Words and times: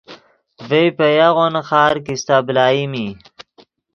ڤئے 0.69 0.83
پے 0.97 1.07
یاغو 1.17 1.45
نیخار 1.53 1.93
کیستہ 2.05 2.35
بلائیم 2.47 2.91
ای 2.97 3.07